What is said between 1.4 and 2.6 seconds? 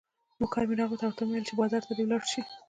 چې بازار ته دې ولاړ شي.